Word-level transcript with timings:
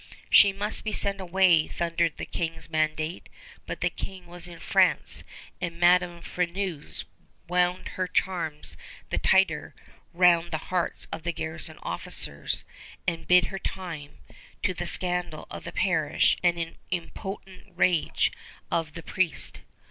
"She 0.31 0.51
must 0.51 0.83
be 0.83 0.93
sent 0.93 1.21
away," 1.21 1.67
thundered 1.67 2.17
the 2.17 2.25
King's 2.25 2.71
mandate; 2.71 3.29
but 3.67 3.81
the 3.81 3.89
King 3.91 4.25
was 4.25 4.47
in 4.47 4.57
France, 4.57 5.23
and 5.61 5.79
Madame 5.79 6.23
Freneuse 6.23 7.05
wound 7.47 7.89
her 7.89 8.07
charms 8.07 8.77
the 9.11 9.19
tighter 9.19 9.75
round 10.11 10.49
the 10.49 10.57
hearts 10.73 11.07
of 11.11 11.21
the 11.21 11.31
garrison 11.31 11.77
officers, 11.83 12.65
and 13.05 13.27
bided 13.27 13.49
her 13.51 13.59
time, 13.59 14.17
to 14.63 14.73
the 14.73 14.87
scandal 14.87 15.45
of 15.51 15.65
the 15.65 15.71
parish 15.71 16.35
and 16.41 16.75
impotent 16.89 17.67
rage 17.75 18.31
of 18.71 18.93
the 18.93 19.03
priest. 19.03 19.61